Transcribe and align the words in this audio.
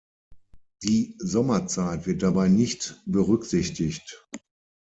Die 0.81 1.13
Sommerzeit 1.19 2.07
wird 2.07 2.23
dabei 2.23 2.47
nicht 2.47 2.99
berücksichtigt. 3.05 4.27